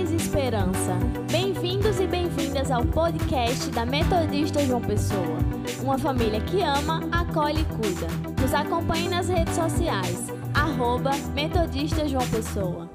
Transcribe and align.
traz 0.00 0.12
esperança. 0.12 0.98
Bem-vindos 1.30 2.00
e 2.00 2.06
bem-vindas 2.06 2.70
ao 2.70 2.84
podcast 2.86 3.70
da 3.70 3.84
Metodista 3.84 4.64
João 4.64 4.80
Pessoa. 4.80 5.38
Uma 5.82 5.98
família 5.98 6.40
que 6.40 6.62
ama, 6.62 7.00
acolhe 7.12 7.60
e 7.60 7.64
cuida. 7.64 8.06
Nos 8.40 8.54
acompanhe 8.54 9.10
nas 9.10 9.28
redes 9.28 9.54
sociais. 9.54 10.28
Arroba 10.54 11.10
Metodista 11.34 12.08
João 12.08 12.26
Pessoa. 12.30 12.88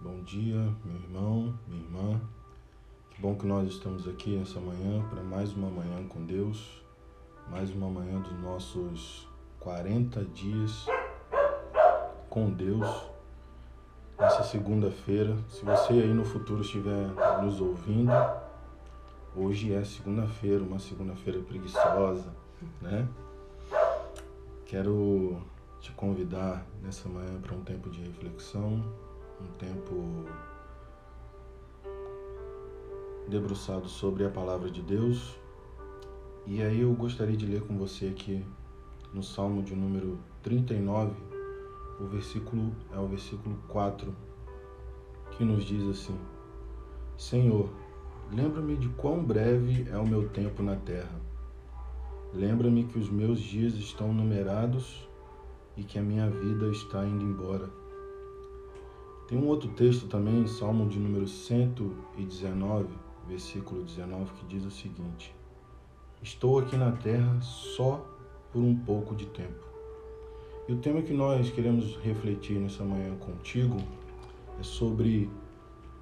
Bom 0.00 0.22
dia, 0.24 0.74
meu 0.82 0.96
irmão, 0.96 1.58
minha 1.68 1.82
irmã. 1.82 2.20
Que 3.10 3.20
bom 3.20 3.34
que 3.34 3.46
nós 3.46 3.68
estamos 3.68 4.08
aqui 4.08 4.36
nessa 4.36 4.58
manhã 4.58 5.06
para 5.10 5.22
mais 5.22 5.52
uma 5.52 5.68
manhã 5.68 6.08
com 6.08 6.24
Deus. 6.24 6.82
Mais 7.50 7.70
uma 7.70 7.90
manhã 7.90 8.20
dos 8.20 8.40
nossos 8.40 9.28
40 9.60 10.24
dias 10.24 10.86
com 12.30 12.50
Deus 12.50 13.13
nessa 14.18 14.42
segunda-feira. 14.42 15.36
Se 15.48 15.64
você 15.64 15.92
aí 15.94 16.12
no 16.12 16.24
futuro 16.24 16.62
estiver 16.62 17.08
nos 17.42 17.60
ouvindo, 17.60 18.12
hoje 19.36 19.72
é 19.72 19.84
segunda-feira, 19.84 20.62
uma 20.62 20.78
segunda-feira 20.78 21.40
preguiçosa, 21.40 22.32
né? 22.80 23.08
Quero 24.66 25.38
te 25.80 25.92
convidar 25.92 26.66
nessa 26.82 27.08
manhã 27.08 27.40
para 27.40 27.54
um 27.54 27.62
tempo 27.62 27.90
de 27.90 28.00
reflexão, 28.00 28.82
um 29.40 29.46
tempo 29.58 30.24
debruçado 33.28 33.88
sobre 33.88 34.24
a 34.24 34.30
palavra 34.30 34.70
de 34.70 34.82
Deus. 34.82 35.36
E 36.46 36.62
aí 36.62 36.80
eu 36.80 36.92
gostaria 36.92 37.36
de 37.36 37.46
ler 37.46 37.62
com 37.62 37.76
você 37.76 38.06
aqui 38.06 38.44
no 39.12 39.22
Salmo 39.22 39.62
de 39.62 39.74
número 39.74 40.18
39, 40.42 41.12
o 42.00 42.06
versículo 42.06 42.72
é 42.92 42.98
o 42.98 43.06
versículo 43.06 43.56
4, 43.68 44.14
que 45.32 45.44
nos 45.44 45.64
diz 45.64 45.86
assim: 45.88 46.18
Senhor, 47.16 47.70
lembra-me 48.32 48.76
de 48.76 48.88
quão 48.90 49.22
breve 49.22 49.86
é 49.90 49.98
o 49.98 50.06
meu 50.06 50.28
tempo 50.28 50.62
na 50.62 50.76
terra. 50.76 51.20
Lembra-me 52.32 52.84
que 52.84 52.98
os 52.98 53.08
meus 53.08 53.38
dias 53.38 53.74
estão 53.74 54.12
numerados 54.12 55.08
e 55.76 55.84
que 55.84 55.98
a 55.98 56.02
minha 56.02 56.28
vida 56.28 56.66
está 56.68 57.04
indo 57.04 57.24
embora. 57.24 57.70
Tem 59.28 59.38
um 59.38 59.46
outro 59.46 59.68
texto 59.70 60.06
também, 60.08 60.46
Salmo 60.46 60.88
de 60.88 60.98
número 60.98 61.26
119, 61.26 62.88
versículo 63.26 63.82
19, 63.84 64.32
que 64.34 64.46
diz 64.46 64.64
o 64.64 64.70
seguinte: 64.70 65.34
Estou 66.22 66.58
aqui 66.58 66.76
na 66.76 66.92
terra 66.92 67.40
só 67.40 68.04
por 68.52 68.62
um 68.62 68.76
pouco 68.76 69.14
de 69.14 69.26
tempo. 69.26 69.73
E 70.66 70.72
o 70.72 70.76
tema 70.76 71.02
que 71.02 71.12
nós 71.12 71.50
queremos 71.50 71.96
refletir 71.98 72.58
nessa 72.58 72.82
manhã 72.82 73.14
contigo 73.16 73.76
é 74.58 74.62
sobre 74.62 75.30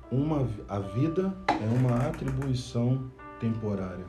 uma 0.09 0.49
a 0.69 0.79
vida 0.79 1.35
é 1.49 1.79
uma 1.79 2.07
atribuição 2.07 3.11
temporária. 3.41 4.07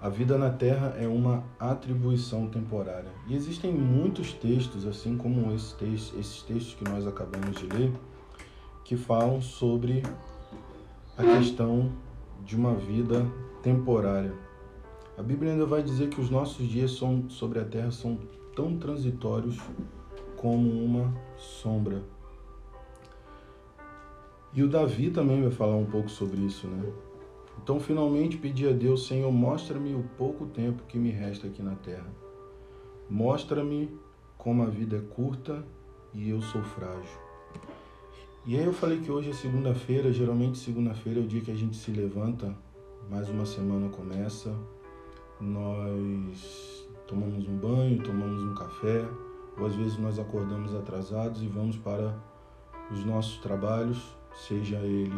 A 0.00 0.08
vida 0.08 0.36
na 0.36 0.50
Terra 0.50 0.96
é 0.98 1.06
uma 1.06 1.44
atribuição 1.58 2.48
temporária. 2.48 3.12
E 3.28 3.36
existem 3.36 3.70
muitos 3.70 4.32
textos, 4.32 4.84
assim 4.84 5.16
como 5.16 5.52
esses 5.52 5.72
textos, 5.72 6.18
esses 6.18 6.42
textos 6.42 6.74
que 6.74 6.84
nós 6.84 7.06
acabamos 7.06 7.60
de 7.60 7.66
ler, 7.66 7.92
que 8.82 8.96
falam 8.96 9.40
sobre 9.40 10.02
a 11.16 11.22
questão 11.22 11.92
de 12.44 12.56
uma 12.56 12.74
vida 12.74 13.24
temporária. 13.62 14.34
A 15.16 15.22
Bíblia 15.22 15.52
ainda 15.52 15.66
vai 15.66 15.82
dizer 15.82 16.08
que 16.08 16.20
os 16.20 16.30
nossos 16.30 16.66
dias 16.66 16.92
são, 16.92 17.28
sobre 17.28 17.60
a 17.60 17.64
terra 17.64 17.90
são 17.90 18.18
tão 18.60 18.76
transitórios 18.76 19.58
como 20.36 20.84
uma 20.84 21.14
sombra. 21.38 22.02
E 24.52 24.62
o 24.62 24.68
Davi 24.68 25.10
também 25.10 25.40
vai 25.40 25.50
falar 25.50 25.76
um 25.76 25.86
pouco 25.86 26.10
sobre 26.10 26.42
isso, 26.42 26.66
né? 26.66 26.92
Então, 27.62 27.80
finalmente 27.80 28.36
pedi 28.36 28.68
a 28.68 28.72
Deus, 28.72 29.06
Senhor, 29.06 29.32
mostra-me 29.32 29.94
o 29.94 30.02
pouco 30.18 30.44
tempo 30.44 30.82
que 30.86 30.98
me 30.98 31.10
resta 31.10 31.46
aqui 31.46 31.62
na 31.62 31.74
terra. 31.74 32.06
Mostra-me 33.08 33.98
como 34.36 34.62
a 34.62 34.66
vida 34.66 34.98
é 34.98 35.14
curta 35.14 35.64
e 36.12 36.28
eu 36.28 36.42
sou 36.42 36.62
frágil. 36.62 37.20
E 38.44 38.58
aí 38.58 38.64
eu 38.64 38.74
falei 38.74 39.00
que 39.00 39.10
hoje 39.10 39.30
é 39.30 39.32
segunda-feira, 39.32 40.12
geralmente 40.12 40.58
segunda-feira 40.58 41.20
é 41.20 41.22
o 41.22 41.26
dia 41.26 41.40
que 41.40 41.50
a 41.50 41.56
gente 41.56 41.76
se 41.76 41.90
levanta, 41.90 42.54
mais 43.08 43.28
uma 43.30 43.46
semana 43.46 43.88
começa, 43.88 44.54
nós 45.40 46.79
tomamos 47.10 47.48
um 47.48 47.56
banho, 47.56 48.00
tomamos 48.00 48.40
um 48.40 48.54
café, 48.54 49.04
ou 49.58 49.66
às 49.66 49.74
vezes 49.74 49.98
nós 49.98 50.16
acordamos 50.16 50.72
atrasados 50.76 51.42
e 51.42 51.48
vamos 51.48 51.76
para 51.76 52.14
os 52.88 53.04
nossos 53.04 53.38
trabalhos, 53.38 54.16
seja 54.32 54.76
ele 54.76 55.12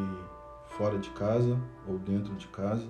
fora 0.68 0.98
de 0.98 1.10
casa 1.10 1.60
ou 1.86 1.98
dentro 1.98 2.34
de 2.34 2.48
casa. 2.48 2.88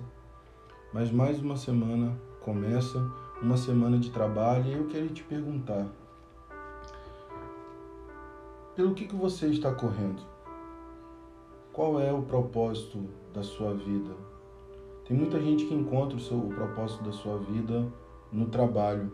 Mas 0.93 1.11
mais 1.11 1.41
uma 1.41 1.57
semana 1.57 2.17
começa, 2.39 2.97
uma 3.41 3.57
semana 3.57 3.99
de 3.99 4.09
trabalho, 4.09 4.65
e 4.67 4.73
eu 4.73 4.87
queria 4.87 5.09
te 5.09 5.23
perguntar: 5.23 5.85
pelo 8.73 8.93
que, 8.93 9.05
que 9.05 9.15
você 9.15 9.47
está 9.47 9.73
correndo? 9.73 10.21
Qual 11.73 11.99
é 11.99 12.13
o 12.13 12.21
propósito 12.21 13.03
da 13.33 13.43
sua 13.43 13.73
vida? 13.73 14.15
Tem 15.05 15.17
muita 15.17 15.41
gente 15.41 15.65
que 15.65 15.73
encontra 15.73 16.15
o, 16.15 16.21
seu, 16.21 16.37
o 16.37 16.53
propósito 16.53 17.03
da 17.03 17.11
sua 17.11 17.37
vida 17.39 17.85
no 18.33 18.47
trabalho. 18.47 19.11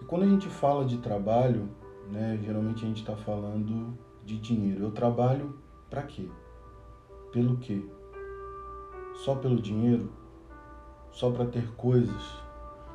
E 0.00 0.04
quando 0.04 0.22
a 0.22 0.28
gente 0.28 0.48
fala 0.48 0.84
de 0.84 0.98
trabalho, 0.98 1.68
né, 2.10 2.38
geralmente 2.42 2.84
a 2.84 2.88
gente 2.88 3.00
está 3.00 3.14
falando 3.14 3.96
de 4.24 4.38
dinheiro. 4.38 4.84
Eu 4.84 4.90
trabalho 4.90 5.54
para 5.90 6.02
quê? 6.02 6.28
Pelo 7.30 7.58
quê? 7.58 7.84
Só 9.16 9.34
pelo 9.34 9.60
dinheiro? 9.60 10.10
Só 11.12 11.30
para 11.30 11.46
ter 11.46 11.70
coisas? 11.76 12.42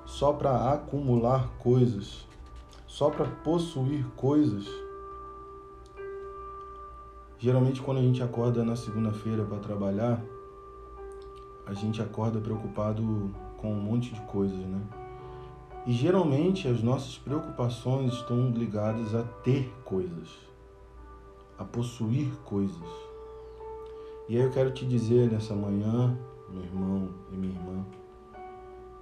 Só 0.06 0.34
para 0.34 0.74
acumular 0.74 1.48
coisas? 1.60 2.28
Só 2.88 3.10
para 3.10 3.26
possuir 3.26 4.06
coisas? 4.16 4.68
Geralmente, 7.38 7.82
quando 7.82 8.00
a 8.00 8.02
gente 8.02 8.22
acorda 8.22 8.66
na 8.66 8.76
segunda-feira 8.76 9.46
para 9.46 9.60
trabalhar, 9.60 10.22
a 11.66 11.74
gente 11.74 12.02
acorda 12.02 12.42
preocupado 12.42 13.32
com 13.56 13.72
um 13.72 13.80
monte 13.80 14.14
de 14.14 14.20
coisas, 14.22 14.58
né? 14.58 14.82
E 15.86 15.94
geralmente 15.94 16.68
as 16.68 16.84
nossas 16.84 17.18
preocupações 17.18 18.14
estão 18.14 18.52
ligadas 18.52 19.16
a 19.16 19.24
ter 19.24 19.72
coisas, 19.86 20.30
a 21.58 21.64
possuir 21.64 22.30
coisas. 22.44 23.10
E 24.28 24.36
aí 24.36 24.44
eu 24.44 24.52
quero 24.52 24.72
te 24.72 24.86
dizer 24.86 25.32
nessa 25.32 25.56
manhã, 25.56 26.18
meu 26.50 26.64
irmão 26.64 27.10
e 27.32 27.36
minha 27.36 27.54
irmã, 27.54 27.86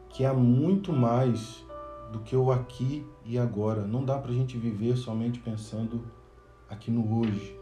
que 0.09 0.23
há 0.23 0.33
muito 0.33 0.93
mais 0.93 1.65
do 2.11 2.19
que 2.19 2.35
o 2.35 2.51
aqui 2.51 3.05
e 3.25 3.37
agora. 3.37 3.85
Não 3.85 4.05
dá 4.05 4.17
para 4.17 4.31
a 4.31 4.33
gente 4.33 4.57
viver 4.57 4.95
somente 4.95 5.39
pensando 5.39 6.01
aqui 6.69 6.91
no 6.91 7.19
hoje, 7.19 7.57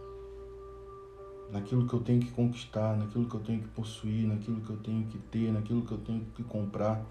naquilo 1.51 1.87
que 1.87 1.93
eu 1.93 2.01
tenho 2.01 2.19
que 2.19 2.31
conquistar, 2.31 2.97
naquilo 2.97 3.25
que 3.25 3.35
eu 3.35 3.41
tenho 3.41 3.61
que 3.61 3.67
possuir, 3.69 4.27
naquilo 4.27 4.61
que 4.61 4.69
eu 4.69 4.77
tenho 4.77 5.05
que 5.07 5.17
ter, 5.17 5.51
naquilo 5.51 5.81
que 5.83 5.91
eu 5.91 5.97
tenho 5.99 6.25
que 6.35 6.43
comprar. 6.43 7.03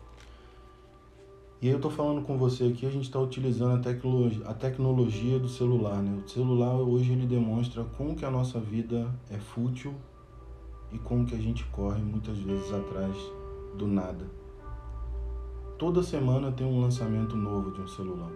E 1.65 1.69
aí 1.69 1.73
eu 1.73 1.77
estou 1.77 1.91
falando 1.91 2.21
com 2.21 2.37
você 2.37 2.65
aqui, 2.65 2.85
a 2.85 2.91
gente 2.91 3.05
está 3.05 3.19
utilizando 3.19 3.77
a 3.77 3.79
tecnologia, 3.79 4.47
a 4.47 4.53
tecnologia 4.53 5.39
do 5.39 5.49
celular. 5.49 6.03
Né? 6.03 6.23
O 6.23 6.29
celular 6.29 6.75
hoje 6.75 7.13
ele 7.13 7.27
demonstra 7.27 7.83
como 7.97 8.15
que 8.15 8.23
a 8.23 8.31
nossa 8.31 8.61
vida 8.61 9.11
é 9.31 9.39
fútil 9.39 9.95
e 10.93 10.99
como 10.99 11.25
que 11.25 11.35
a 11.35 11.39
gente 11.39 11.65
corre 11.69 12.03
muitas 12.03 12.37
vezes 12.37 12.71
atrás 12.71 13.17
do 13.79 13.87
nada. 13.87 14.31
Toda 15.79 16.03
semana 16.03 16.53
tem 16.53 16.67
um 16.67 16.83
lançamento 16.83 17.35
novo 17.35 17.71
de 17.71 17.81
um 17.81 17.89
celular. 17.89 18.33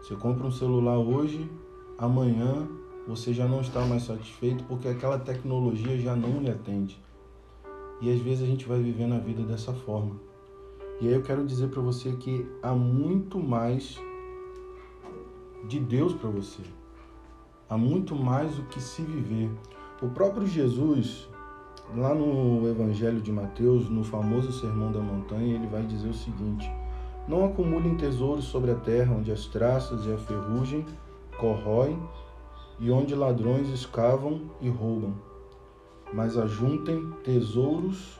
Você 0.00 0.14
compra 0.14 0.46
um 0.46 0.52
celular 0.52 0.98
hoje, 0.98 1.50
amanhã 1.98 2.68
você 3.08 3.34
já 3.34 3.48
não 3.48 3.60
está 3.60 3.84
mais 3.84 4.04
satisfeito 4.04 4.62
porque 4.68 4.86
aquela 4.86 5.18
tecnologia 5.18 5.98
já 5.98 6.14
não 6.14 6.40
lhe 6.40 6.50
atende. 6.52 7.02
E 8.00 8.12
às 8.12 8.20
vezes 8.20 8.44
a 8.44 8.46
gente 8.46 8.64
vai 8.64 8.80
vivendo 8.80 9.16
a 9.16 9.18
vida 9.18 9.42
dessa 9.42 9.72
forma. 9.72 10.35
E 10.98 11.08
aí 11.08 11.12
eu 11.12 11.22
quero 11.22 11.44
dizer 11.44 11.68
para 11.68 11.82
você 11.82 12.12
que 12.12 12.48
há 12.62 12.72
muito 12.72 13.38
mais 13.38 14.00
de 15.68 15.78
Deus 15.78 16.14
para 16.14 16.30
você. 16.30 16.62
Há 17.68 17.76
muito 17.76 18.14
mais 18.14 18.58
o 18.58 18.62
que 18.64 18.80
se 18.80 19.02
viver. 19.02 19.50
O 20.00 20.08
próprio 20.08 20.46
Jesus, 20.46 21.28
lá 21.94 22.14
no 22.14 22.66
Evangelho 22.66 23.20
de 23.20 23.30
Mateus, 23.30 23.90
no 23.90 24.04
famoso 24.04 24.52
Sermão 24.52 24.90
da 24.90 25.00
Montanha, 25.00 25.54
ele 25.54 25.66
vai 25.66 25.82
dizer 25.82 26.08
o 26.08 26.14
seguinte: 26.14 26.70
Não 27.28 27.44
acumulem 27.44 27.96
tesouros 27.96 28.44
sobre 28.44 28.70
a 28.70 28.76
terra, 28.76 29.14
onde 29.14 29.30
as 29.30 29.44
traças 29.44 30.06
e 30.06 30.12
a 30.12 30.16
ferrugem 30.16 30.86
corroem 31.38 32.00
e 32.80 32.90
onde 32.90 33.14
ladrões 33.14 33.68
escavam 33.68 34.50
e 34.62 34.68
roubam, 34.70 35.14
mas 36.12 36.38
ajuntem 36.38 37.10
tesouros 37.22 38.18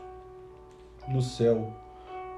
no 1.09 1.23
céu 1.23 1.73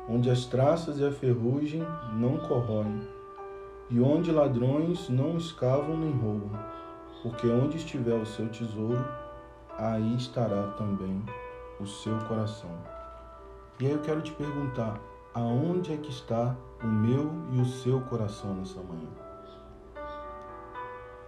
onde 0.09 0.31
as 0.31 0.47
traças 0.47 0.99
e 0.99 1.05
a 1.05 1.13
ferrugem 1.13 1.83
não 2.15 2.39
corroem, 2.39 3.01
e 3.91 4.01
onde 4.01 4.33
ladrões 4.33 5.09
não 5.09 5.37
escavam 5.37 5.97
nem 5.97 6.13
roubam. 6.13 6.51
porque 7.23 7.49
onde 7.49 7.77
estiver 7.77 8.15
o 8.15 8.25
seu 8.25 8.49
tesouro, 8.49 9.05
aí 9.77 10.15
estará 10.15 10.69
também 10.79 11.21
o 11.81 11.87
seu 11.87 12.17
coração. 12.29 12.71
E 13.81 13.87
aí 13.87 13.93
eu 13.93 14.01
quero 14.01 14.21
te 14.21 14.33
perguntar: 14.33 15.01
aonde 15.35 15.93
é 15.93 15.97
que 15.97 16.11
está 16.11 16.57
o 16.83 16.87
meu 16.87 17.31
e 17.53 17.61
o 17.61 17.67
seu 17.67 18.01
coração 18.03 18.55
nessa 18.55 18.81
manhã? 18.81 19.09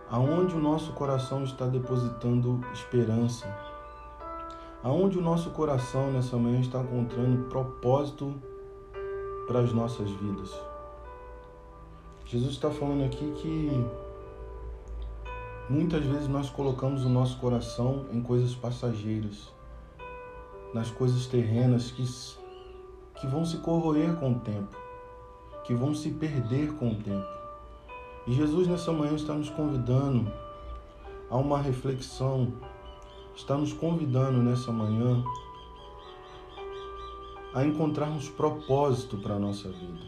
Aonde 0.09 0.57
o 0.57 0.61
nosso 0.61 0.93
coração 0.93 1.45
está 1.45 1.67
depositando 1.67 2.61
esperança? 2.73 3.47
Aonde 4.83 5.19
o 5.19 5.21
nosso 5.21 5.51
coração 5.51 6.11
nessa 6.11 6.37
manhã 6.37 6.61
está 6.61 6.81
encontrando 6.81 7.49
propósito 7.49 8.35
para 9.51 9.63
as 9.63 9.73
nossas 9.73 10.09
vidas? 10.09 10.57
Jesus 12.25 12.53
está 12.53 12.71
falando 12.71 13.03
aqui 13.03 13.33
que 13.33 13.85
muitas 15.69 16.05
vezes 16.05 16.29
nós 16.29 16.49
colocamos 16.49 17.05
o 17.05 17.09
nosso 17.09 17.37
coração 17.39 18.07
em 18.13 18.23
coisas 18.23 18.55
passageiras, 18.55 19.53
nas 20.73 20.89
coisas 20.93 21.27
terrenas 21.27 21.91
que, 21.91 22.05
que 23.21 23.27
vão 23.27 23.45
se 23.45 23.57
corroer 23.57 24.15
com 24.21 24.35
o 24.35 24.39
tempo, 24.39 24.77
que 25.65 25.75
vão 25.75 25.97
se 25.97 26.13
perder 26.13 26.73
com 26.75 26.93
o 26.93 26.95
tempo. 26.95 27.27
E 28.29 28.33
Jesus 28.33 28.69
nessa 28.69 28.93
manhã 28.93 29.17
está 29.17 29.35
nos 29.35 29.51
convidando 29.51 30.33
a 31.29 31.37
uma 31.37 31.61
reflexão, 31.61 32.53
está 33.35 33.57
nos 33.57 33.73
convidando 33.73 34.41
nessa 34.45 34.71
manhã 34.71 35.25
a 37.53 37.65
encontrarmos 37.65 38.29
propósito 38.29 39.19
para 39.19 39.35
a 39.35 39.39
nossa 39.39 39.69
vida. 39.69 40.01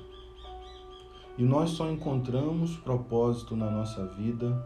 E 1.37 1.43
nós 1.43 1.71
só 1.71 1.91
encontramos 1.91 2.77
propósito 2.77 3.57
na 3.57 3.69
nossa 3.69 4.07
vida 4.07 4.65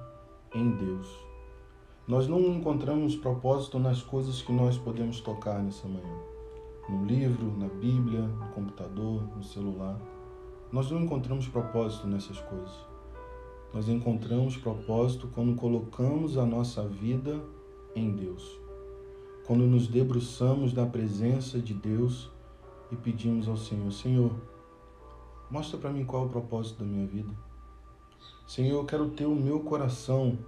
em 0.54 0.70
Deus. 0.72 1.08
Nós 2.06 2.28
não 2.28 2.38
encontramos 2.38 3.16
propósito 3.16 3.78
nas 3.78 4.02
coisas 4.02 4.42
que 4.42 4.52
nós 4.52 4.76
podemos 4.76 5.20
tocar 5.20 5.62
nessa 5.62 5.88
manhã. 5.88 6.18
No 6.86 7.06
livro, 7.06 7.56
na 7.56 7.66
Bíblia, 7.66 8.20
no 8.20 8.48
computador, 8.48 9.22
no 9.34 9.42
celular. 9.42 9.98
Nós 10.70 10.90
não 10.90 11.00
encontramos 11.00 11.48
propósito 11.48 12.06
nessas 12.06 12.38
coisas. 12.40 12.74
Nós 13.72 13.88
encontramos 13.88 14.56
propósito 14.58 15.28
quando 15.34 15.54
colocamos 15.54 16.36
a 16.36 16.44
nossa 16.44 16.86
vida 16.86 17.42
em 17.94 18.10
Deus. 18.10 18.60
Quando 19.46 19.66
nos 19.66 19.88
debruçamos 19.88 20.74
na 20.74 20.84
presença 20.84 21.58
de 21.58 21.72
Deus 21.72 22.30
e 22.90 22.96
pedimos 22.96 23.48
ao 23.48 23.56
Senhor: 23.56 23.90
Senhor, 23.92 24.32
mostra 25.50 25.78
para 25.78 25.90
mim 25.90 26.04
qual 26.04 26.24
é 26.24 26.26
o 26.26 26.30
propósito 26.30 26.80
da 26.80 26.84
minha 26.84 27.06
vida. 27.06 27.32
Senhor, 28.46 28.80
eu 28.80 28.84
quero 28.84 29.10
ter 29.10 29.26
o 29.26 29.34
meu 29.34 29.60
coração 29.60 30.38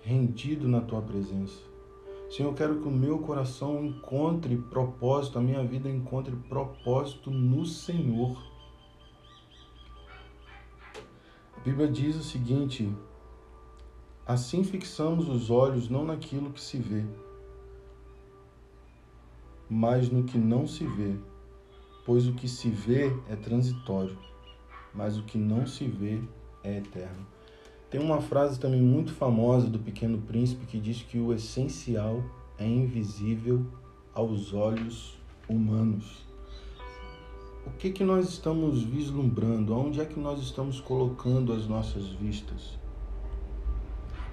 rendido 0.00 0.68
na 0.68 0.80
tua 0.80 1.00
presença. 1.00 1.58
Senhor, 2.30 2.50
eu 2.50 2.54
quero 2.54 2.80
que 2.80 2.88
o 2.88 2.90
meu 2.90 3.18
coração 3.18 3.84
encontre 3.84 4.56
propósito, 4.56 5.38
a 5.38 5.42
minha 5.42 5.64
vida 5.64 5.88
encontre 5.88 6.34
propósito 6.48 7.30
no 7.30 7.64
Senhor. 7.64 8.36
Bíblia 11.64 11.88
diz 11.88 12.16
o 12.16 12.22
seguinte: 12.22 12.92
Assim 14.26 14.62
fixamos 14.62 15.28
os 15.28 15.50
olhos 15.50 15.88
não 15.88 16.04
naquilo 16.04 16.50
que 16.50 16.60
se 16.60 16.76
vê, 16.76 17.04
mas 19.68 20.10
no 20.10 20.24
que 20.24 20.38
não 20.38 20.66
se 20.66 20.86
vê, 20.86 21.14
pois 22.04 22.26
o 22.26 22.34
que 22.34 22.48
se 22.48 22.68
vê 22.68 23.12
é 23.28 23.36
transitório, 23.36 24.18
mas 24.92 25.18
o 25.18 25.24
que 25.24 25.38
não 25.38 25.66
se 25.66 25.86
vê 25.86 26.20
é 26.62 26.78
eterno. 26.78 27.26
Tem 27.90 28.00
uma 28.00 28.20
frase 28.20 28.58
também 28.58 28.82
muito 28.82 29.12
famosa 29.12 29.68
do 29.68 29.78
Pequeno 29.78 30.18
Príncipe 30.18 30.66
que 30.66 30.80
diz 30.80 31.02
que 31.02 31.18
o 31.18 31.32
essencial 31.32 32.22
é 32.58 32.66
invisível 32.66 33.64
aos 34.12 34.52
olhos 34.52 35.18
humanos 35.48 36.24
o 37.66 37.70
que, 37.70 37.90
que 37.90 38.04
nós 38.04 38.28
estamos 38.28 38.82
vislumbrando? 38.82 39.74
Onde 39.74 40.00
é 40.00 40.04
que 40.04 40.20
nós 40.20 40.40
estamos 40.40 40.80
colocando 40.80 41.52
as 41.52 41.66
nossas 41.66 42.08
vistas? 42.08 42.78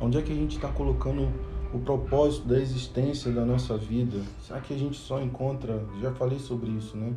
Onde 0.04 0.18
é 0.18 0.22
que 0.24 0.32
a 0.32 0.36
gente 0.36 0.56
está 0.56 0.68
colocando 0.68 1.32
o 1.72 1.80
propósito 1.80 2.48
da 2.48 2.60
existência 2.60 3.32
da 3.32 3.46
nossa 3.46 3.78
vida? 3.78 4.20
Será 4.42 4.60
que 4.60 4.74
a 4.74 4.78
gente 4.78 4.98
só 4.98 5.22
encontra, 5.22 5.86
já 6.02 6.12
falei 6.12 6.40
sobre 6.40 6.72
isso, 6.72 6.98
né? 6.98 7.14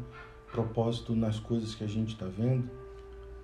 Propósito 0.53 1.17
nas 1.17 1.41
coisas 1.41 1.75
que 1.75 1.83
a 1.83 1.87
gente 1.87 2.13
está 2.13 2.27
vendo 2.27 2.69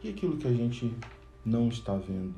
e 0.04 0.10
aquilo 0.10 0.36
que 0.36 0.46
a 0.46 0.52
gente 0.52 0.94
não 1.42 1.68
está 1.68 1.94
vendo. 1.94 2.34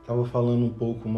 Estava 0.00 0.24
falando 0.24 0.64
um 0.64 0.74
pouco 0.74 1.08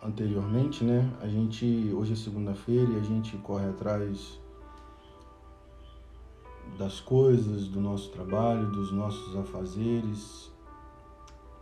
anteriormente, 0.00 0.84
né? 0.84 1.12
A 1.20 1.26
gente 1.26 1.90
hoje 1.92 2.12
é 2.12 2.16
segunda-feira 2.16 2.88
e 2.88 2.96
a 2.96 3.02
gente 3.02 3.36
corre 3.38 3.68
atrás 3.68 4.38
das 6.78 7.00
coisas, 7.00 7.66
do 7.66 7.80
nosso 7.80 8.10
trabalho, 8.10 8.70
dos 8.70 8.92
nossos 8.92 9.34
afazeres. 9.34 10.50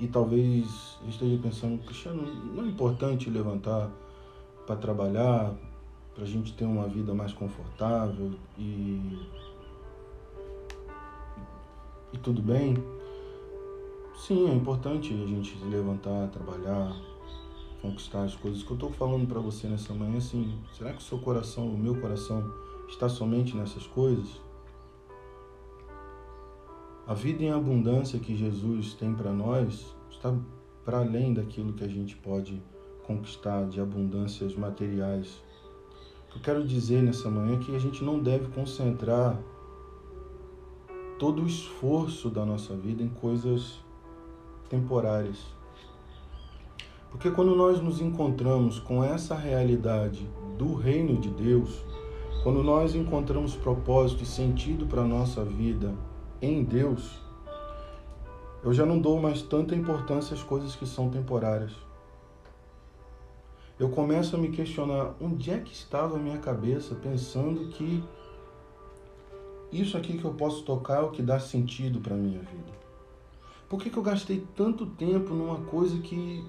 E 0.00 0.06
talvez 0.06 0.98
esteja 1.08 1.38
pensando, 1.42 1.82
Cristiano, 1.84 2.22
não 2.54 2.64
é 2.64 2.68
importante 2.68 3.28
levantar 3.28 3.90
para 4.66 4.76
trabalhar, 4.76 5.54
para 6.14 6.24
a 6.24 6.26
gente 6.26 6.52
ter 6.52 6.64
uma 6.64 6.86
vida 6.86 7.14
mais 7.14 7.32
confortável 7.32 8.32
e 8.56 9.18
e 12.12 12.18
tudo 12.18 12.40
bem? 12.40 12.76
Sim, 14.14 14.50
é 14.50 14.54
importante 14.54 15.12
a 15.12 15.26
gente 15.26 15.56
levantar, 15.64 16.28
trabalhar, 16.28 16.96
conquistar 17.82 18.24
as 18.24 18.34
coisas. 18.34 18.62
Que 18.62 18.70
eu 18.70 18.74
estou 18.74 18.90
falando 18.90 19.28
para 19.28 19.40
você 19.40 19.66
nessa 19.68 19.92
manhã, 19.92 20.16
assim, 20.16 20.58
será 20.72 20.92
que 20.92 20.98
o 20.98 21.02
seu 21.02 21.18
coração, 21.18 21.68
o 21.68 21.78
meu 21.78 22.00
coração, 22.00 22.42
está 22.88 23.08
somente 23.08 23.56
nessas 23.56 23.86
coisas? 23.86 24.40
A 27.08 27.14
vida 27.14 27.42
em 27.42 27.50
abundância 27.50 28.18
que 28.20 28.36
Jesus 28.36 28.94
tem 28.94 29.14
para 29.14 29.32
nós 29.32 29.96
está 30.10 30.32
para 30.84 30.98
além 30.98 31.34
daquilo 31.34 31.72
que 31.72 31.82
a 31.82 31.88
gente 31.88 32.14
pode 32.16 32.62
conquistar 33.04 33.66
de 33.66 33.80
abundâncias 33.80 34.54
materiais. 34.54 35.42
Eu 36.34 36.40
quero 36.40 36.64
dizer 36.64 37.02
nessa 37.02 37.28
manhã 37.28 37.56
é 37.56 37.58
que 37.58 37.74
a 37.74 37.78
gente 37.78 38.04
não 38.04 38.20
deve 38.20 38.46
concentrar 38.48 39.36
todo 41.18 41.42
o 41.42 41.46
esforço 41.46 42.30
da 42.30 42.44
nossa 42.44 42.76
vida 42.76 43.02
em 43.02 43.08
coisas 43.08 43.82
temporárias 44.68 45.58
porque 47.10 47.30
quando 47.30 47.54
nós 47.54 47.80
nos 47.80 48.00
encontramos 48.00 48.78
com 48.78 49.02
essa 49.02 49.34
realidade 49.34 50.28
do 50.58 50.74
reino 50.74 51.18
de 51.18 51.30
Deus, 51.30 51.82
quando 52.42 52.62
nós 52.62 52.94
encontramos 52.94 53.56
propósito 53.56 54.22
e 54.22 54.26
sentido 54.26 54.86
para 54.86 55.02
a 55.02 55.06
nossa 55.06 55.44
vida 55.44 55.94
em 56.40 56.62
Deus, 56.64 57.20
eu 58.62 58.72
já 58.72 58.84
não 58.84 58.98
dou 58.98 59.20
mais 59.20 59.42
tanta 59.42 59.74
importância 59.74 60.34
às 60.34 60.42
coisas 60.42 60.74
que 60.74 60.86
são 60.86 61.10
temporárias. 61.10 61.72
Eu 63.78 63.88
começo 63.88 64.34
a 64.34 64.38
me 64.38 64.50
questionar 64.50 65.14
onde 65.20 65.50
é 65.50 65.58
que 65.58 65.72
estava 65.72 66.16
a 66.16 66.18
minha 66.18 66.38
cabeça 66.38 66.94
pensando 66.96 67.68
que 67.68 68.02
isso 69.70 69.96
aqui 69.96 70.18
que 70.18 70.24
eu 70.24 70.34
posso 70.34 70.64
tocar 70.64 71.02
é 71.02 71.06
o 71.06 71.10
que 71.10 71.22
dá 71.22 71.38
sentido 71.38 72.00
para 72.00 72.14
a 72.14 72.18
minha 72.18 72.40
vida. 72.40 72.72
Por 73.68 73.80
que, 73.80 73.90
que 73.90 73.96
eu 73.96 74.02
gastei 74.02 74.44
tanto 74.56 74.86
tempo 74.86 75.34
numa 75.34 75.60
coisa 75.60 75.98
que 76.00 76.44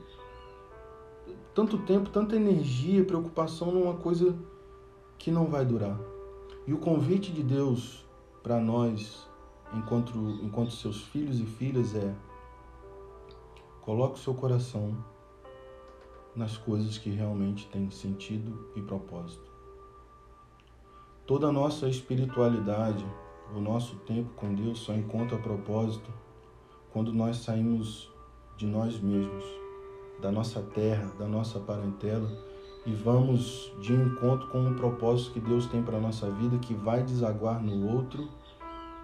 tanto 1.53 1.77
tempo, 1.79 2.09
tanta 2.09 2.35
energia, 2.35 3.03
preocupação 3.03 3.71
numa 3.71 3.93
coisa 3.95 4.33
que 5.17 5.29
não 5.29 5.45
vai 5.45 5.65
durar. 5.65 5.99
E 6.65 6.73
o 6.73 6.77
convite 6.77 7.31
de 7.31 7.43
Deus 7.43 8.05
para 8.41 8.59
nós, 8.59 9.28
enquanto, 9.73 10.17
enquanto 10.41 10.71
seus 10.71 11.03
filhos 11.03 11.39
e 11.39 11.45
filhas, 11.45 11.95
é: 11.95 12.15
coloque 13.81 14.15
o 14.15 14.21
seu 14.21 14.33
coração 14.33 14.97
nas 16.35 16.57
coisas 16.57 16.97
que 16.97 17.09
realmente 17.09 17.67
têm 17.67 17.89
sentido 17.89 18.69
e 18.75 18.81
propósito. 18.81 19.49
Toda 21.25 21.47
a 21.47 21.51
nossa 21.51 21.87
espiritualidade, 21.87 23.05
o 23.55 23.59
nosso 23.59 23.95
tempo 23.97 24.29
com 24.35 24.53
Deus 24.53 24.79
só 24.79 24.93
encontra 24.93 25.37
propósito 25.37 26.11
quando 26.91 27.13
nós 27.13 27.37
saímos 27.37 28.11
de 28.57 28.65
nós 28.65 28.99
mesmos 28.99 29.43
da 30.21 30.31
nossa 30.31 30.61
terra, 30.61 31.11
da 31.17 31.27
nossa 31.27 31.59
parentela 31.59 32.29
e 32.85 32.93
vamos 32.93 33.71
de 33.79 33.93
encontro 33.93 34.47
com 34.49 34.59
um 34.59 34.73
propósito 34.73 35.33
que 35.33 35.39
Deus 35.39 35.65
tem 35.67 35.83
para 35.83 35.97
a 35.97 36.01
nossa 36.01 36.29
vida 36.31 36.57
que 36.57 36.73
vai 36.73 37.03
desaguar 37.03 37.61
no 37.61 37.87
outro 37.87 38.27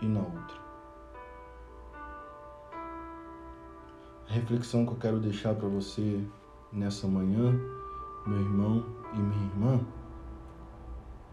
e 0.02 0.08
na 0.08 0.20
outra. 0.20 0.66
A 4.30 4.34
reflexão 4.34 4.86
que 4.86 4.92
eu 4.92 4.98
quero 4.98 5.20
deixar 5.20 5.56
para 5.56 5.68
você 5.68 6.26
nessa 6.72 7.08
manhã, 7.08 7.54
meu 8.26 8.40
irmão 8.40 8.86
e 9.14 9.18
minha 9.20 9.46
irmã, 9.46 9.80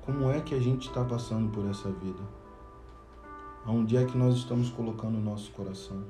como 0.05 0.31
é 0.31 0.41
que 0.41 0.55
a 0.55 0.61
gente 0.61 0.89
está 0.89 1.05
passando 1.05 1.51
por 1.51 1.65
essa 1.67 1.89
vida? 1.91 2.23
Aonde 3.65 3.97
é 3.97 4.05
que 4.05 4.19
nós 4.19 4.35
estamos 4.35 4.71
colocando 4.71 5.17
o 5.17 5.21
nosso 5.21 5.53
coração? 5.53 6.03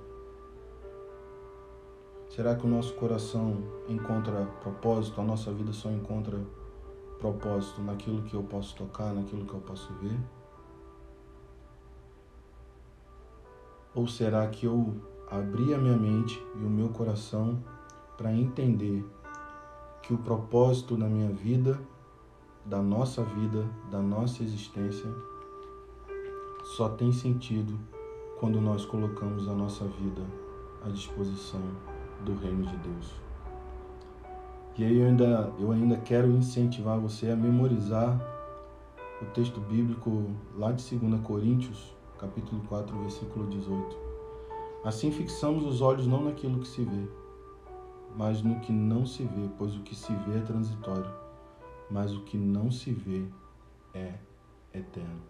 Será 2.30 2.54
que 2.56 2.66
o 2.66 2.68
nosso 2.68 2.94
coração 2.94 3.58
encontra 3.88 4.46
propósito? 4.62 5.20
A 5.20 5.24
nossa 5.24 5.52
vida 5.52 5.72
só 5.72 5.90
encontra 5.90 6.40
propósito 7.18 7.82
naquilo 7.82 8.22
que 8.22 8.34
eu 8.34 8.42
posso 8.42 8.74
tocar, 8.74 9.12
naquilo 9.12 9.44
que 9.44 9.52
eu 9.52 9.60
posso 9.60 9.92
ver? 9.94 10.18
Ou 13.94 14.06
será 14.06 14.46
que 14.46 14.66
eu 14.66 14.94
abri 15.30 15.74
a 15.74 15.78
minha 15.78 15.96
mente 15.96 16.44
e 16.54 16.64
o 16.64 16.70
meu 16.70 16.88
coração 16.88 17.62
para 18.16 18.32
entender 18.32 19.04
que 20.02 20.12
o 20.12 20.18
propósito 20.18 20.96
da 20.96 21.06
minha 21.06 21.30
vida, 21.30 21.80
da 22.64 22.82
nossa 22.82 23.22
vida, 23.22 23.64
da 23.90 24.00
nossa 24.00 24.42
existência, 24.42 25.10
só 26.76 26.88
tem 26.88 27.12
sentido 27.12 27.78
quando 28.38 28.60
nós 28.60 28.84
colocamos 28.84 29.48
a 29.48 29.52
nossa 29.52 29.84
vida 29.84 30.22
à 30.84 30.88
disposição 30.88 31.60
do 32.24 32.34
reino 32.34 32.66
de 32.66 32.76
Deus. 32.78 33.12
E 34.76 34.84
aí 34.84 34.98
eu 34.98 35.06
ainda, 35.06 35.52
eu 35.58 35.70
ainda 35.70 35.96
quero 35.98 36.30
incentivar 36.30 36.98
você 36.98 37.30
a 37.30 37.36
memorizar 37.36 38.18
o 39.20 39.26
texto 39.26 39.60
bíblico 39.60 40.30
lá 40.56 40.72
de 40.72 40.96
2 40.96 41.20
Coríntios, 41.20 41.94
capítulo 42.22 42.62
4, 42.68 42.96
versículo 43.00 43.48
18. 43.48 43.96
Assim 44.84 45.10
fixamos 45.10 45.64
os 45.64 45.80
olhos 45.80 46.06
não 46.06 46.22
naquilo 46.22 46.60
que 46.60 46.68
se 46.68 46.84
vê, 46.84 47.08
mas 48.16 48.42
no 48.42 48.60
que 48.60 48.70
não 48.70 49.04
se 49.04 49.24
vê, 49.24 49.48
pois 49.58 49.74
o 49.74 49.82
que 49.82 49.94
se 49.94 50.14
vê 50.14 50.38
é 50.38 50.40
transitório, 50.42 51.10
mas 51.90 52.14
o 52.14 52.22
que 52.22 52.38
não 52.38 52.70
se 52.70 52.92
vê 52.92 53.26
é 53.92 54.14
eterno. 54.72 55.20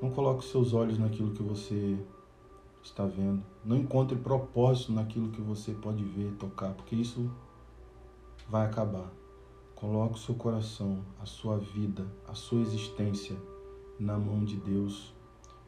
Não 0.00 0.10
coloque 0.10 0.44
seus 0.44 0.72
olhos 0.72 0.96
naquilo 0.96 1.32
que 1.32 1.42
você 1.42 1.98
está 2.80 3.04
vendo. 3.04 3.42
Não 3.64 3.76
encontre 3.76 4.16
propósito 4.16 4.92
naquilo 4.92 5.30
que 5.30 5.40
você 5.40 5.72
pode 5.72 6.04
ver, 6.04 6.32
tocar, 6.34 6.72
porque 6.74 6.94
isso 6.94 7.28
vai 8.48 8.66
acabar. 8.66 9.10
Coloque 9.74 10.14
o 10.14 10.18
seu 10.18 10.36
coração, 10.36 11.04
a 11.20 11.26
sua 11.26 11.58
vida, 11.58 12.06
a 12.28 12.34
sua 12.34 12.60
existência 12.60 13.36
na 13.98 14.16
mão 14.18 14.44
de 14.44 14.56
Deus 14.56 15.13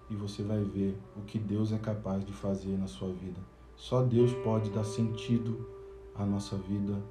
e 0.08 0.14
você 0.14 0.42
vai 0.42 0.62
ver 0.62 0.96
o 1.16 1.22
que 1.22 1.38
Deus 1.38 1.72
é 1.72 1.78
capaz 1.78 2.24
de 2.24 2.32
fazer 2.32 2.76
na 2.76 2.86
sua 2.86 3.08
vida. 3.08 3.40
Só 3.76 4.02
Deus 4.02 4.32
pode 4.44 4.70
dar 4.70 4.84
sentido 4.84 5.66
à 6.14 6.24
nossa 6.24 6.56
vida, 6.56 7.02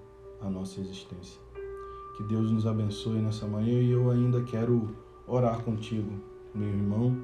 à 0.41 0.49
nossa 0.49 0.79
existência. 0.79 1.39
Que 2.17 2.23
Deus 2.23 2.49
nos 2.51 2.65
abençoe 2.65 3.19
nessa 3.19 3.45
manhã 3.45 3.79
e 3.79 3.91
eu 3.91 4.09
ainda 4.09 4.41
quero 4.43 4.95
orar 5.27 5.61
contigo, 5.63 6.11
meu 6.53 6.69
irmão 6.69 7.15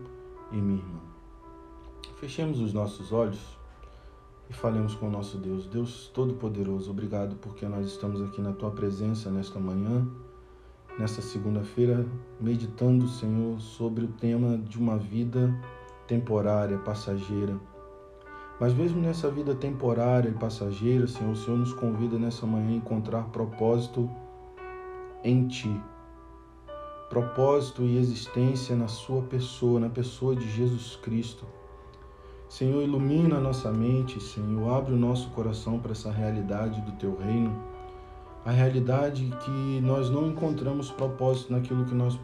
e 0.51 0.57
minha 0.57 0.79
irmã. 0.79 0.99
Fechemos 2.17 2.59
os 2.59 2.73
nossos 2.73 3.11
olhos 3.11 3.57
e 4.49 4.53
falemos 4.53 4.93
com 4.93 5.07
o 5.07 5.11
nosso 5.11 5.37
Deus. 5.37 5.65
Deus 5.65 6.11
Todo-Poderoso, 6.13 6.91
obrigado 6.91 7.35
porque 7.37 7.65
nós 7.67 7.87
estamos 7.87 8.21
aqui 8.21 8.41
na 8.41 8.51
tua 8.51 8.71
presença 8.71 9.31
nesta 9.31 9.59
manhã 9.59 10.05
nesta 10.97 11.21
segunda-feira, 11.21 12.05
meditando, 12.39 13.07
Senhor, 13.07 13.59
sobre 13.59 14.05
o 14.05 14.07
tema 14.09 14.57
de 14.57 14.77
uma 14.77 14.97
vida 14.97 15.53
temporária, 16.07 16.77
passageira. 16.79 17.55
Mas 18.59 18.73
mesmo 18.73 19.01
nessa 19.01 19.29
vida 19.29 19.55
temporária 19.55 20.29
e 20.29 20.33
passageira, 20.33 21.07
Senhor, 21.07 21.31
o 21.31 21.35
Senhor 21.35 21.57
nos 21.57 21.73
convida 21.73 22.19
nessa 22.19 22.45
manhã 22.45 22.69
a 22.69 22.77
encontrar 22.77 23.23
propósito 23.29 24.09
em 25.23 25.47
Ti. 25.47 25.81
Propósito 27.09 27.81
e 27.83 27.97
existência 27.97 28.75
na 28.75 28.87
Sua 28.87 29.21
pessoa, 29.23 29.79
na 29.79 29.89
pessoa 29.89 30.35
de 30.35 30.49
Jesus 30.49 30.95
Cristo. 30.97 31.45
Senhor, 32.47 32.83
ilumina 32.83 33.37
a 33.37 33.41
nossa 33.41 33.71
mente, 33.71 34.21
Senhor, 34.21 34.71
abre 34.73 34.93
o 34.93 34.97
nosso 34.97 35.29
coração 35.29 35.79
para 35.79 35.93
essa 35.93 36.11
realidade 36.11 36.81
do 36.81 36.91
Teu 36.93 37.17
reino 37.17 37.71
a 38.43 38.49
realidade 38.49 39.31
que 39.43 39.81
nós 39.81 40.09
não 40.09 40.27
encontramos 40.27 40.89
propósito 40.89 41.53
naquilo 41.53 41.85
que 41.85 41.93
nós 41.93 42.19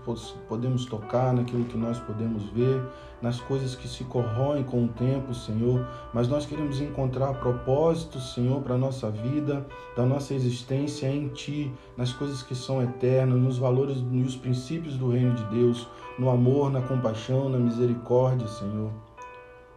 podemos 0.50 0.86
tocar, 0.86 1.31
naquilo 1.31 1.65
que 1.65 1.77
nós 1.77 2.00
podemos 2.00 2.43
ver, 2.50 2.81
nas 3.21 3.39
coisas 3.39 3.75
que 3.75 3.88
se 3.88 4.03
corroem 4.03 4.63
com 4.63 4.86
o 4.86 4.88
tempo, 4.88 5.33
Senhor, 5.33 5.86
mas 6.13 6.27
nós 6.27 6.45
queremos 6.45 6.81
encontrar 6.81 7.33
propósito, 7.36 8.19
Senhor, 8.19 8.62
para 8.62 8.75
a 8.75 8.77
nossa 8.77 9.12
vida, 9.12 9.65
da 9.95 10.05
nossa 10.05 10.33
existência 10.33 11.07
em 11.07 11.27
Ti, 11.29 11.71
nas 11.95 12.12
coisas 12.13 12.41
que 12.41 12.55
são 12.55 12.81
eternas, 12.81 13.39
nos 13.39 13.59
valores 13.59 13.97
e 13.97 14.01
nos 14.01 14.36
princípios 14.36 14.97
do 14.97 15.12
reino 15.12 15.36
de 15.36 15.43
Deus, 15.45 15.88
no 16.17 16.31
amor, 16.31 16.71
na 16.71 16.81
compaixão, 16.81 17.47
na 17.47 17.59
misericórdia, 17.59 18.47
Senhor, 18.47 18.91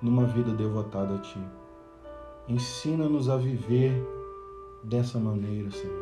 numa 0.00 0.25
vida 0.25 0.52
devotada 0.52 1.16
a 1.16 1.18
Ti. 1.18 1.40
Ensina-nos 2.49 3.28
a 3.28 3.37
viver 3.37 3.92
dessa 4.82 5.18
maneira, 5.18 5.70
Senhor. 5.70 6.00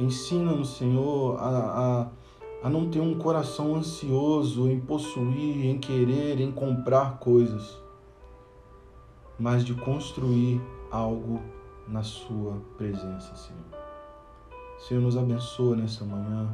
Ensina-nos, 0.00 0.78
Senhor, 0.78 1.38
a, 1.38 2.08
a, 2.62 2.66
a 2.66 2.70
não 2.70 2.88
ter 2.88 3.00
um 3.00 3.18
coração 3.18 3.74
ansioso 3.74 4.66
em 4.66 4.80
possuir, 4.80 5.66
em 5.66 5.78
querer, 5.78 6.40
em 6.40 6.50
comprar 6.50 7.18
coisas, 7.18 7.78
mas 9.38 9.62
de 9.62 9.74
construir 9.74 10.58
algo 10.90 11.38
na 11.86 12.02
Sua 12.02 12.54
presença, 12.78 13.36
Senhor. 13.36 13.60
Senhor, 14.78 15.02
nos 15.02 15.18
abençoa 15.18 15.76
nessa 15.76 16.02
manhã, 16.02 16.48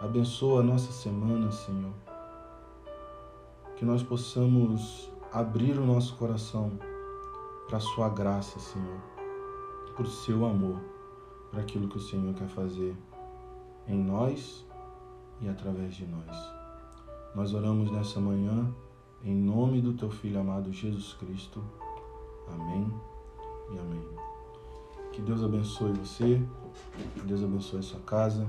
abençoa 0.00 0.58
a 0.58 0.64
nossa 0.64 0.90
semana, 0.90 1.52
Senhor. 1.52 1.92
Que 3.76 3.84
nós 3.84 4.02
possamos 4.02 5.08
abrir 5.32 5.78
o 5.78 5.86
nosso 5.86 6.16
coração 6.16 6.72
para 7.68 7.76
a 7.76 7.80
Sua 7.80 8.08
graça, 8.08 8.58
Senhor, 8.58 9.00
por 9.94 10.08
Seu 10.08 10.44
amor 10.44 10.91
para 11.52 11.60
aquilo 11.60 11.86
que 11.86 11.98
o 11.98 12.00
Senhor 12.00 12.34
quer 12.34 12.48
fazer 12.48 12.96
em 13.86 14.02
nós 14.02 14.64
e 15.42 15.48
através 15.48 15.94
de 15.94 16.06
nós. 16.06 16.36
Nós 17.34 17.52
oramos 17.52 17.90
nessa 17.90 18.18
manhã 18.18 18.74
em 19.22 19.34
nome 19.34 19.82
do 19.82 19.92
teu 19.92 20.10
filho 20.10 20.40
amado 20.40 20.72
Jesus 20.72 21.12
Cristo. 21.12 21.62
Amém 22.48 22.90
e 23.70 23.78
amém. 23.78 24.08
Que 25.12 25.20
Deus 25.20 25.44
abençoe 25.44 25.92
você, 25.92 26.42
que 27.14 27.20
Deus 27.26 27.44
abençoe 27.44 27.80
a 27.80 27.82
sua 27.82 28.00
casa, 28.00 28.48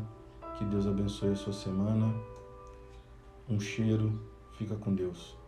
que 0.58 0.64
Deus 0.64 0.88
abençoe 0.88 1.32
a 1.32 1.36
sua 1.36 1.54
semana. 1.54 2.14
Um 3.50 3.60
cheiro, 3.60 4.18
fica 4.54 4.76
com 4.78 4.96
Deus. 4.96 5.43